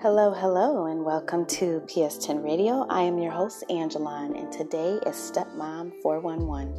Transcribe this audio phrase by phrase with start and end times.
[0.00, 2.86] Hello, hello, and welcome to PS10 Radio.
[2.88, 6.72] I am your host, Angeline, and today is Stepmom 411.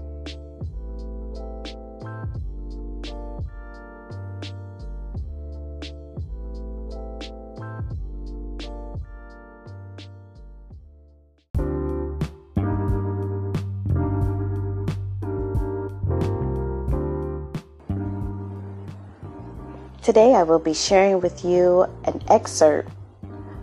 [20.02, 22.90] Today, I will be sharing with you an excerpt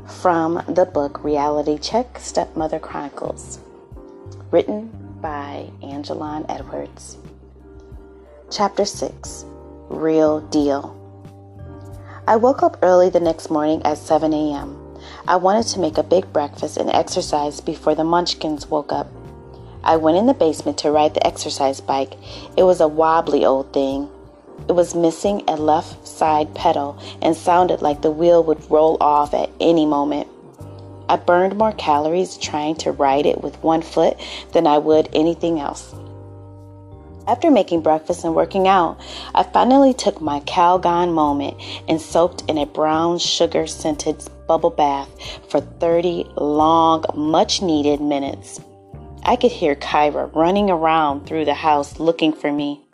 [0.09, 3.59] from the book Reality Check Stepmother Chronicles,
[4.51, 7.17] written by Angeline Edwards.
[8.51, 9.45] Chapter 6
[9.89, 10.95] Real Deal.
[12.27, 14.99] I woke up early the next morning at 7 a.m.
[15.29, 19.09] I wanted to make a big breakfast and exercise before the munchkins woke up.
[19.83, 22.15] I went in the basement to ride the exercise bike.
[22.57, 24.09] It was a wobbly old thing
[24.69, 29.35] it was missing a left side pedal and sounded like the wheel would roll off
[29.35, 30.29] at any moment.
[31.09, 34.19] I burned more calories trying to ride it with one foot
[34.53, 35.95] than I would anything else.
[37.29, 39.01] After making breakfast and working out,
[39.35, 41.57] I finally took my Calgon moment
[41.89, 45.09] and soaked in a brown sugar scented bubble bath
[45.49, 48.61] for 30 long, much needed minutes.
[49.25, 52.86] I could hear Kyra running around through the house looking for me.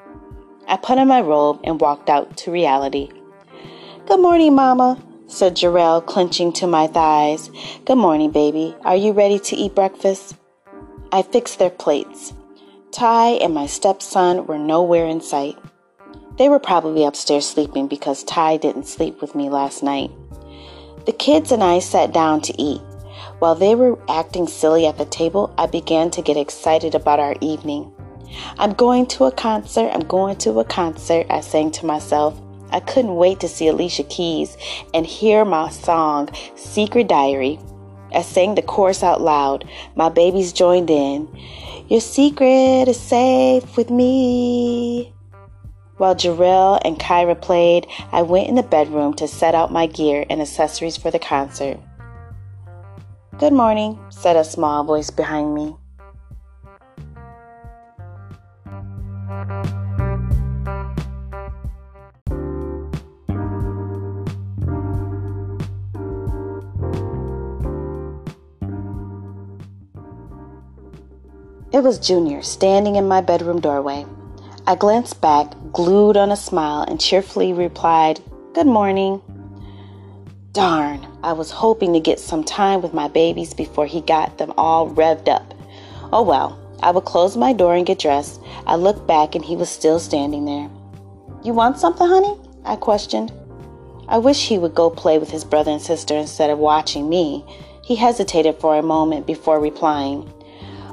[0.73, 3.11] I put on my robe and walked out to reality.
[4.07, 7.51] Good morning, Mama, said Jarrell, clenching to my thighs.
[7.85, 8.75] Good morning, baby.
[8.83, 10.35] Are you ready to eat breakfast?
[11.13, 12.33] I fixed their plates.
[12.91, 15.59] Ty and my stepson were nowhere in sight.
[16.39, 20.11] They were probably upstairs sleeping because Ty didn't sleep with me last night.
[21.05, 22.81] The kids and I sat down to eat.
[23.41, 27.37] While they were acting silly at the table, I began to get excited about our
[27.43, 27.93] evening.
[28.59, 29.91] I'm going to a concert.
[29.93, 32.41] I'm going to a concert, I sang to myself.
[32.71, 34.57] I couldn't wait to see Alicia Keys
[34.95, 37.59] and hear my song, Secret Diary.
[38.15, 39.69] I sang the chorus out loud.
[39.95, 41.29] My babies joined in.
[41.89, 45.13] Your secret is safe with me.
[45.99, 50.25] While Jarrell and Kyra played, I went in the bedroom to set out my gear
[50.29, 51.79] and accessories for the concert.
[53.39, 55.77] Good morning, said a small voice behind me.
[71.83, 74.07] It was Junior standing in my bedroom doorway.
[74.69, 78.21] I glanced back, glued on a smile, and cheerfully replied,
[78.55, 79.21] Good morning.
[80.53, 84.55] Darn, I was hoping to get some time with my babies before he got them
[84.57, 85.55] all revved up.
[86.13, 88.41] Oh well, I would close my door and get dressed.
[88.65, 90.71] I looked back and he was still standing there.
[91.43, 92.39] You want something, honey?
[92.65, 93.33] I questioned.
[94.07, 97.45] I wish he would go play with his brother and sister instead of watching me.
[97.83, 100.33] He hesitated for a moment before replying.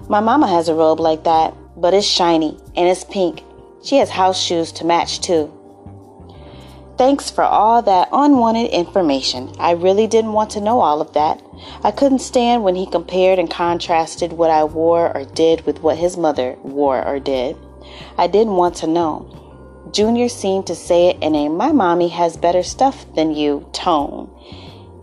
[0.10, 3.44] My mama has a robe like that, but it's shiny and it's pink.
[3.84, 5.54] She has house shoes to match too.
[6.98, 9.54] Thanks for all that unwanted information.
[9.60, 11.40] I really didn't want to know all of that.
[11.84, 15.98] I couldn't stand when he compared and contrasted what I wore or did with what
[15.98, 17.56] his mother wore or did.
[18.18, 19.90] I didn't want to know.
[19.94, 24.28] Junior seemed to say it in a my mommy has better stuff than you tone.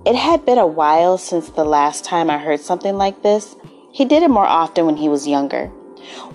[0.04, 3.54] It had been a while since the last time I heard something like this,
[3.96, 5.68] he did it more often when he was younger.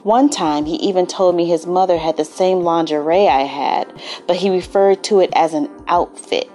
[0.02, 3.94] One time, he even told me his mother had the same lingerie I had,
[4.26, 6.50] but he referred to it as an outfit.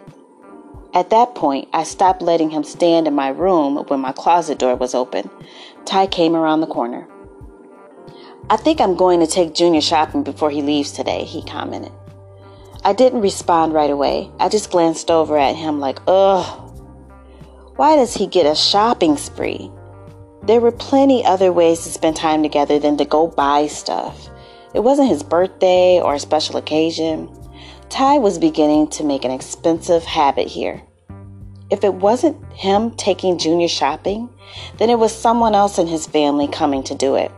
[0.95, 4.75] At that point, I stopped letting him stand in my room when my closet door
[4.75, 5.31] was open.
[5.85, 7.07] Ty came around the corner.
[8.51, 11.93] I think I'm going to take Junior shopping before he leaves today, he commented.
[12.85, 14.29] I didn't respond right away.
[14.41, 16.69] I just glanced over at him like, ugh.
[17.77, 19.71] Why does he get a shopping spree?
[20.47, 24.31] There were plenty other ways to spend time together than to go buy stuff.
[24.75, 27.29] It wasn't his birthday or a special occasion.
[27.89, 30.83] Ty was beginning to make an expensive habit here.
[31.69, 34.29] If it wasn't him taking Junior shopping,
[34.79, 37.33] then it was someone else in his family coming to do it.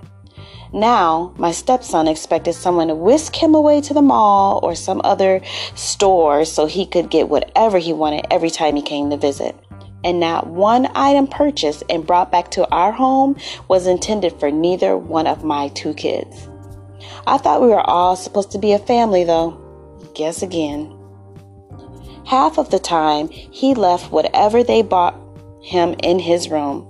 [0.75, 5.41] Now, my stepson expected someone to whisk him away to the mall or some other
[5.75, 9.57] store so he could get whatever he wanted every time he came to visit
[10.05, 13.37] and not one item purchased and brought back to our home
[13.69, 16.49] was intended for neither one of my two kids.
[17.27, 19.61] I thought we were all supposed to be a family, though.
[20.15, 20.95] Guess again.
[22.27, 25.19] Half of the time, he left whatever they bought
[25.63, 26.87] him in his room,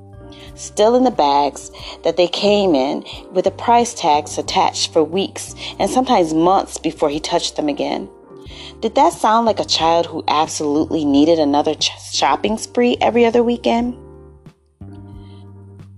[0.55, 1.71] still in the bags
[2.05, 7.09] that they came in, with the price tags attached for weeks and sometimes months before
[7.09, 8.09] he touched them again.
[8.81, 13.43] Did that sound like a child who absolutely needed another ch- shopping spree every other
[13.43, 13.97] weekend?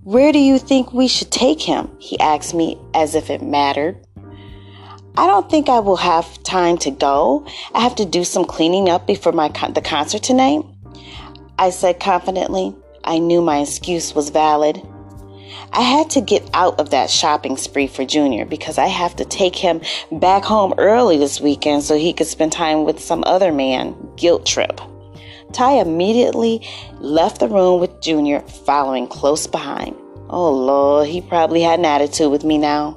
[0.02, 1.90] Where do you think we should take him?
[1.98, 4.06] He asked me as if it mattered.
[5.14, 7.46] I don't think I will have time to go.
[7.74, 10.62] I have to do some cleaning up before my con- the concert tonight.
[11.58, 12.74] I said confidently.
[13.04, 14.80] I knew my excuse was valid.
[15.72, 19.24] I had to get out of that shopping spree for Junior because I have to
[19.24, 19.80] take him
[20.12, 23.96] back home early this weekend so he could spend time with some other man.
[24.16, 24.80] Guilt trip.
[25.52, 26.66] Ty immediately
[27.00, 29.96] left the room with Junior following close behind.
[30.28, 32.92] Oh Lord, he probably had an attitude with me now.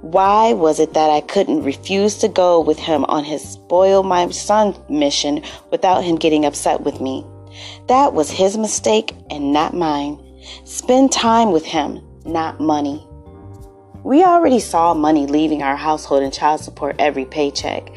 [0.00, 4.28] Why was it that I couldn't refuse to go with him on his spoil my
[4.30, 7.24] son mission without him getting upset with me?
[7.86, 10.18] That was his mistake and not mine.
[10.64, 13.06] Spend time with him, not money.
[14.02, 17.90] We already saw money leaving our household in child support every paycheck.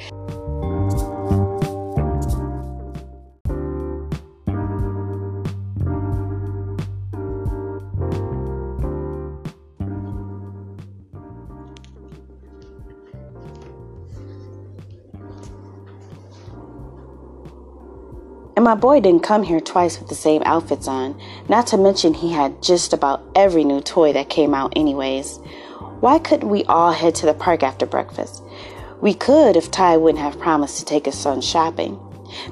[18.67, 21.17] My boy didn't come here twice with the same outfits on,
[21.47, 25.37] not to mention he had just about every new toy that came out, anyways.
[26.01, 28.43] Why couldn't we all head to the park after breakfast?
[28.99, 31.97] We could if Ty wouldn't have promised to take his son shopping.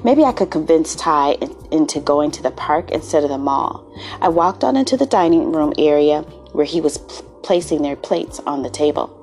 [0.02, 3.86] Maybe I could convince Ty in, into going to the park instead of the mall.
[4.22, 6.22] I walked on into the dining room area
[6.52, 9.15] where he was pl- placing their plates on the table.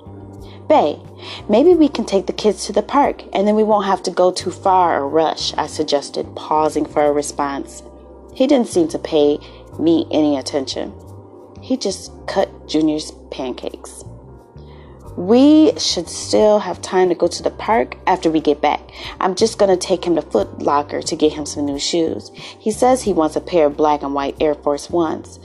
[0.68, 1.00] Bay,
[1.50, 4.12] maybe we can take the kids to the park and then we won't have to
[4.12, 7.83] go too far or rush, I suggested, pausing for a response.
[8.33, 9.39] He didn't seem to pay
[9.80, 10.94] me any attention.
[11.62, 14.04] He just cut Junior's pancakes.
[15.15, 18.81] We should still have time to go to the park after we get back.
[19.19, 22.31] I'm just going to take him to Foot Locker to get him some new shoes.
[22.33, 25.39] He says he wants a pair of black and white Air Force Ones.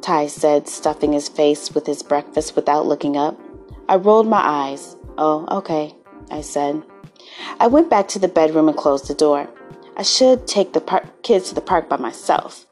[0.00, 3.38] Ty said, stuffing his face with his breakfast without looking up.
[3.92, 4.96] I rolled my eyes.
[5.18, 5.94] Oh, okay,
[6.30, 6.82] I said.
[7.60, 9.50] I went back to the bedroom and closed the door.
[9.98, 12.64] I should take the par- kids to the park by myself.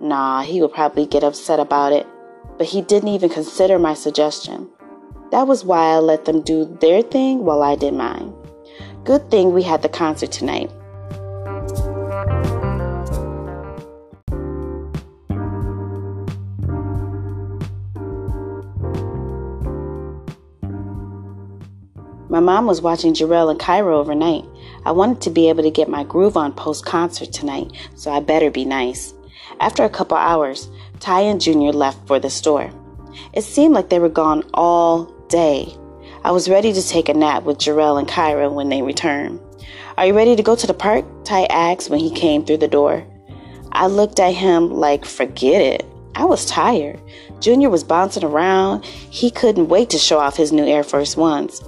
[0.00, 2.04] Nah, he would probably get upset about it,
[2.58, 4.68] but he didn't even consider my suggestion.
[5.30, 8.34] That was why I let them do their thing while I did mine.
[9.04, 10.72] Good thing we had the concert tonight.
[22.36, 24.44] My mom was watching Jarrell and Kyra overnight.
[24.84, 28.20] I wanted to be able to get my groove on post concert tonight, so I
[28.20, 29.14] better be nice.
[29.58, 30.68] After a couple hours,
[31.00, 32.70] Ty and Junior left for the store.
[33.32, 35.74] It seemed like they were gone all day.
[36.24, 39.40] I was ready to take a nap with Jarrell and Kyra when they returned.
[39.96, 41.06] Are you ready to go to the park?
[41.24, 43.02] Ty asked when he came through the door.
[43.72, 45.86] I looked at him like, forget it.
[46.14, 47.00] I was tired.
[47.40, 48.84] Junior was bouncing around.
[48.84, 51.62] He couldn't wait to show off his new Air Force Ones.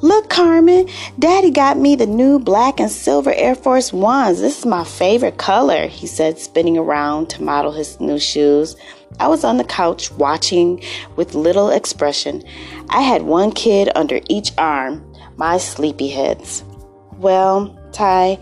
[0.00, 0.88] Look, Carmen,
[1.18, 4.40] Daddy got me the new black and silver Air Force Ones.
[4.40, 8.76] This is my favorite color, he said, spinning around to model his new shoes.
[9.18, 10.82] I was on the couch watching
[11.16, 12.44] with little expression.
[12.90, 15.04] I had one kid under each arm,
[15.36, 16.62] my sleepyheads.
[17.18, 18.38] Well, Ty,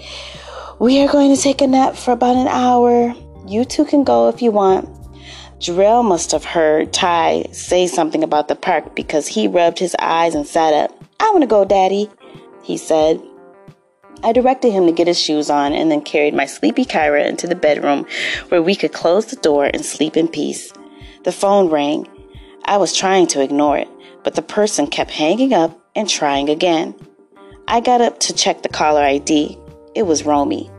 [0.78, 3.14] we are going to take a nap for about an hour.
[3.46, 4.95] You two can go if you want.
[5.58, 10.34] Jarrell must have heard Ty say something about the park because he rubbed his eyes
[10.34, 10.90] and sat up.
[11.18, 12.10] I want to go, Daddy,
[12.62, 13.22] he said.
[14.22, 17.46] I directed him to get his shoes on and then carried my sleepy Kyra into
[17.46, 18.06] the bedroom
[18.48, 20.72] where we could close the door and sleep in peace.
[21.24, 22.06] The phone rang.
[22.66, 23.88] I was trying to ignore it,
[24.24, 26.94] but the person kept hanging up and trying again.
[27.66, 29.58] I got up to check the caller ID.
[29.94, 30.70] It was Romy.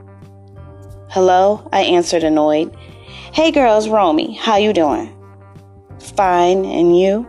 [1.09, 2.75] Hello, I answered annoyed.
[3.33, 4.33] Hey girls, Romy.
[4.35, 5.13] How you doing?
[6.15, 7.27] Fine, and you?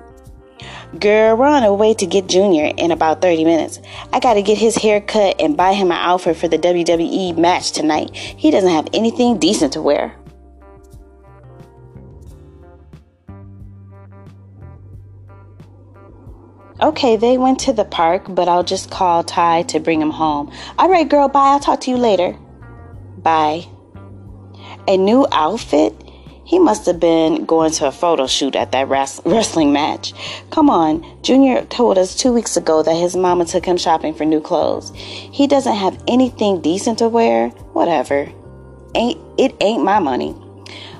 [0.98, 3.80] Girl, we're on our way to get Junior in about 30 minutes.
[4.12, 7.72] I gotta get his hair cut and buy him an outfit for the WWE match
[7.72, 8.14] tonight.
[8.14, 10.14] He doesn't have anything decent to wear.
[16.80, 20.52] Okay, they went to the park, but I'll just call Ty to bring him home.
[20.78, 21.48] All right, girl, bye.
[21.48, 22.38] I'll talk to you later.
[23.18, 23.66] Bye.
[24.88, 25.94] A new outfit?
[26.46, 28.88] He must have been going to a photo shoot at that
[29.26, 30.14] wrestling match.
[30.48, 34.24] Come on, Junior told us two weeks ago that his mama took him shopping for
[34.24, 34.90] new clothes.
[34.94, 37.50] He doesn't have anything decent to wear.
[37.74, 38.32] Whatever.
[38.94, 40.34] Ain't it ain't my money.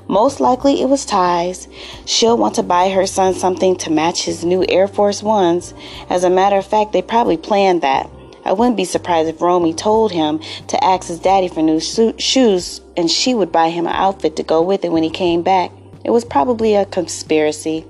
[0.06, 1.66] Most likely it was Ty's.
[2.04, 5.72] She'll want to buy her son something to match his new Air Force Ones.
[6.10, 8.10] As a matter of fact, they probably planned that.
[8.44, 12.80] I wouldn't be surprised if Romy told him to ask his daddy for new shoes
[12.96, 15.70] and she would buy him an outfit to go with it when he came back.
[16.04, 17.84] It was probably a conspiracy.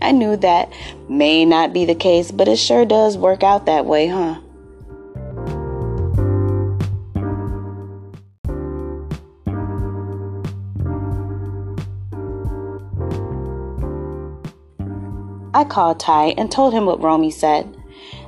[0.00, 0.72] I knew that
[1.08, 4.40] may not be the case, but it sure does work out that way, huh?
[15.54, 17.76] I called Ty and told him what Romy said.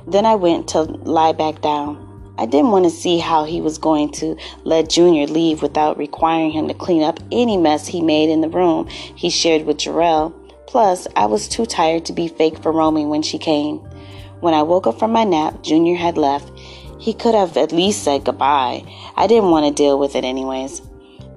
[0.07, 2.01] Then I went to lie back down.
[2.37, 6.51] I didn't want to see how he was going to let Junior leave without requiring
[6.51, 10.33] him to clean up any mess he made in the room he shared with Jarrell.
[10.67, 13.77] Plus, I was too tired to be fake for Romy when she came.
[14.41, 16.51] When I woke up from my nap, Junior had left.
[16.99, 18.83] He could have at least said goodbye.
[19.15, 20.81] I didn't want to deal with it anyways.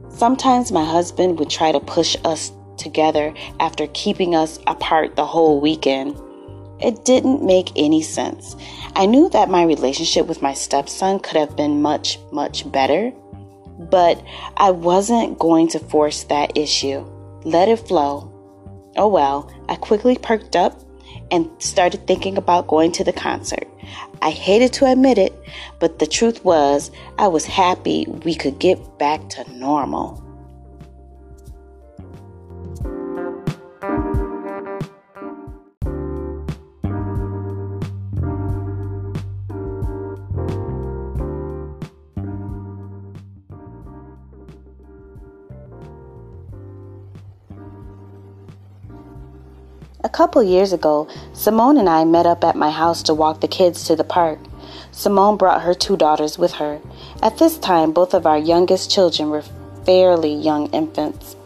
[0.08, 5.60] Sometimes my husband would try to push us together after keeping us apart the whole
[5.60, 6.20] weekend.
[6.80, 8.56] It didn't make any sense.
[8.94, 13.12] I knew that my relationship with my stepson could have been much, much better,
[13.78, 14.22] but
[14.56, 17.04] I wasn't going to force that issue.
[17.44, 18.32] Let it flow.
[18.96, 20.80] Oh well, I quickly perked up
[21.30, 23.66] and started thinking about going to the concert.
[24.22, 25.34] I hated to admit it,
[25.78, 30.22] but the truth was, I was happy we could get back to normal.
[50.18, 53.84] Couple years ago, Simone and I met up at my house to walk the kids
[53.84, 54.40] to the park.
[54.90, 56.80] Simone brought her two daughters with her.
[57.22, 59.44] At this time, both of our youngest children were
[59.86, 61.36] fairly young infants.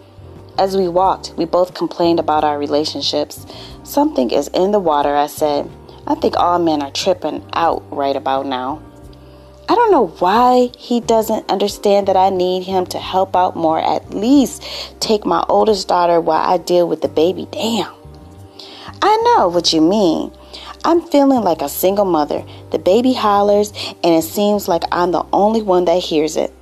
[0.57, 3.45] As we walked, we both complained about our relationships.
[3.85, 5.71] Something is in the water, I said.
[6.07, 8.81] I think all men are tripping out right about now.
[9.69, 13.79] I don't know why he doesn't understand that I need him to help out more.
[13.79, 14.63] At least
[14.99, 17.47] take my oldest daughter while I deal with the baby.
[17.53, 18.02] Damn.
[19.03, 20.33] I know what you mean.
[20.85, 22.45] I'm feeling like a single mother.
[22.71, 23.73] The baby hollers,
[24.05, 26.55] and it seems like I'm the only one that hears it.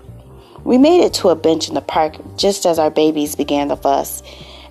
[0.64, 3.76] We made it to a bench in the park just as our babies began to
[3.76, 4.22] fuss.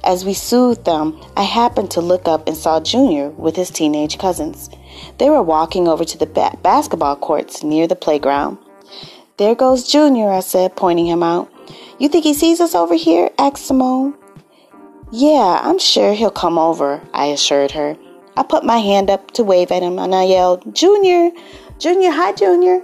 [0.03, 4.17] As we soothed them, I happened to look up and saw Junior with his teenage
[4.17, 4.69] cousins.
[5.19, 8.57] They were walking over to the ba- basketball courts near the playground.
[9.37, 11.51] There goes Junior, I said, pointing him out.
[11.99, 13.29] You think he sees us over here?
[13.37, 14.15] asked Simone.
[15.11, 17.97] Yeah, I'm sure he'll come over, I assured her.
[18.37, 21.31] I put my hand up to wave at him and I yelled, Junior,
[21.79, 22.83] Junior, hi, Junior.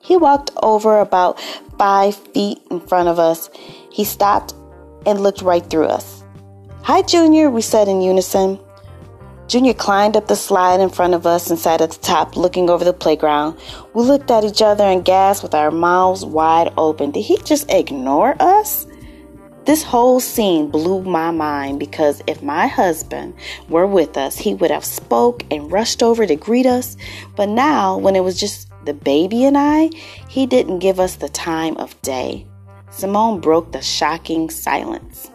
[0.00, 1.40] He walked over about
[1.78, 3.48] five feet in front of us.
[3.90, 4.52] He stopped
[5.06, 6.24] and looked right through us.
[6.82, 8.60] Hi, Junior, we said in unison.
[9.46, 12.68] Junior climbed up the slide in front of us and sat at the top looking
[12.68, 13.58] over the playground.
[13.94, 17.12] We looked at each other and gasped with our mouths wide open.
[17.12, 18.86] Did he just ignore us?
[19.68, 23.34] This whole scene blew my mind because if my husband
[23.68, 26.96] were with us, he would have spoke and rushed over to greet us.
[27.36, 29.90] But now, when it was just the baby and I,
[30.26, 32.46] he didn't give us the time of day.
[32.88, 35.30] Simone broke the shocking silence.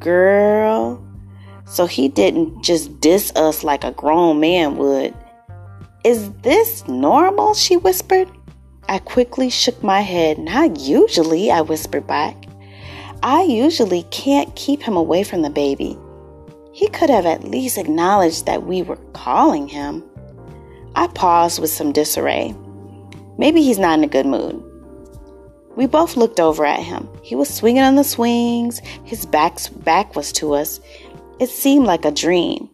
[0.00, 1.00] Girl,
[1.66, 5.14] so he didn't just diss us like a grown man would.
[6.02, 7.54] Is this normal?
[7.54, 8.28] She whispered.
[8.88, 10.40] I quickly shook my head.
[10.40, 12.43] Not usually, I whispered back.
[13.24, 15.96] I usually can't keep him away from the baby.
[16.74, 20.04] He could have at least acknowledged that we were calling him.
[20.94, 22.54] I paused with some disarray.
[23.38, 24.62] Maybe he's not in a good mood.
[25.74, 27.08] We both looked over at him.
[27.22, 30.78] He was swinging on the swings, his back's back was to us.
[31.40, 32.68] It seemed like a dream.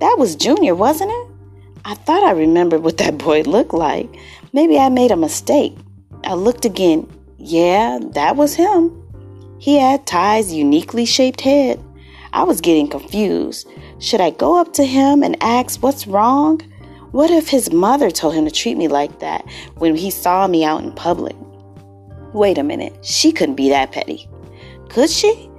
[0.00, 1.28] That was Junior, wasn't it?
[1.84, 4.12] I thought I remembered what that boy looked like.
[4.52, 5.76] Maybe I made a mistake.
[6.24, 7.08] I looked again.
[7.38, 9.05] Yeah, that was him.
[9.58, 11.82] He had Ty's uniquely shaped head.
[12.32, 13.68] I was getting confused.
[13.98, 16.60] Should I go up to him and ask what's wrong?
[17.12, 19.44] What if his mother told him to treat me like that
[19.78, 21.34] when he saw me out in public?
[22.34, 24.28] Wait a minute, she couldn't be that petty.
[24.90, 25.50] Could she?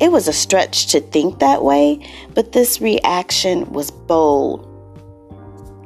[0.00, 4.68] It was a stretch to think that way, but this reaction was bold.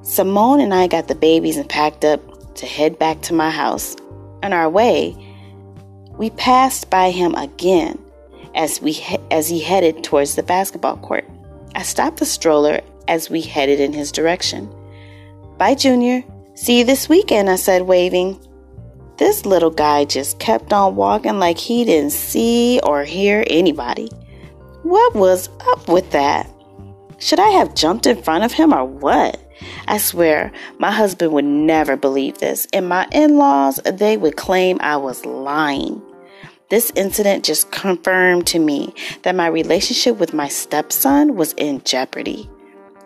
[0.03, 3.97] Simone and I got the babies and packed up to head back to my house.
[4.43, 5.17] On our way,
[6.19, 7.99] we passed by him again
[8.55, 8.99] as we
[9.31, 11.29] as he headed towards the basketball court.
[11.75, 14.73] I stopped the stroller as we headed in his direction.
[15.59, 16.25] Bye, Junior.
[16.55, 18.41] See you this weekend, I said, waving.
[19.19, 24.09] This little guy just kept on walking like he didn't see or hear anybody.
[24.83, 26.51] What was up with that?
[27.19, 29.41] Should I have jumped in front of him or what?
[29.89, 34.79] I swear, my husband would never believe this, and my in laws, they would claim
[34.81, 36.03] I was lying.
[36.69, 42.51] This incident just confirmed to me that my relationship with my stepson was in jeopardy.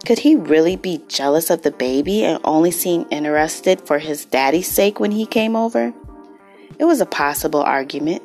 [0.06, 4.66] Could he really be jealous of the baby and only seem interested for his daddy's
[4.66, 5.92] sake when he came over?
[6.78, 8.22] It was a possible argument.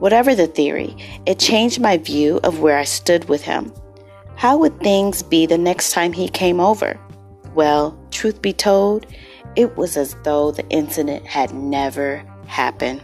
[0.00, 3.72] Whatever the theory, it changed my view of where I stood with him.
[4.34, 6.98] How would things be the next time he came over?
[7.56, 9.06] Well, truth be told,
[9.56, 13.00] it was as though the incident had never happened.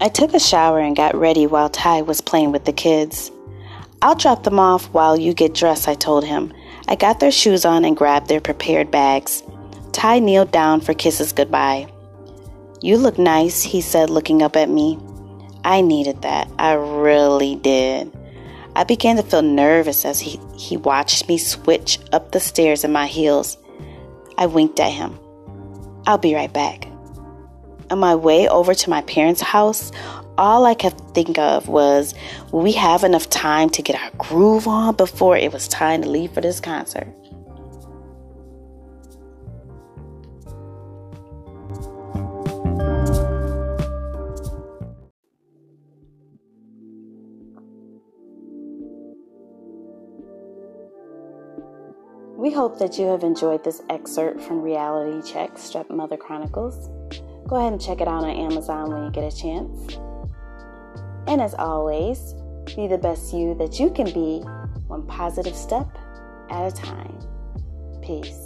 [0.00, 3.30] I took a shower and got ready while Ty was playing with the kids.
[4.02, 6.52] I'll drop them off while you get dressed, I told him.
[6.86, 9.42] I got their shoes on and grabbed their prepared bags.
[9.92, 11.88] Ty kneeled down for kisses goodbye.
[12.82, 14.98] You look nice, he said, looking up at me.
[15.64, 16.50] I needed that.
[16.58, 18.14] I really did.
[18.76, 22.92] I began to feel nervous as he, he watched me switch up the stairs in
[22.92, 23.56] my heels.
[24.36, 25.18] I winked at him.
[26.06, 26.86] I'll be right back.
[27.90, 29.92] On my way over to my parents' house,
[30.36, 32.14] all I could think of was
[32.52, 36.32] we have enough time to get our groove on before it was time to leave
[36.32, 37.08] for this concert?
[52.36, 56.90] We hope that you have enjoyed this excerpt from Reality Check Stepmother Chronicles.
[57.48, 59.96] Go ahead and check it out on Amazon when you get a chance.
[61.26, 62.34] And as always,
[62.66, 64.40] be the best you that you can be,
[64.86, 65.88] one positive step
[66.50, 67.18] at a time.
[68.02, 68.43] Peace.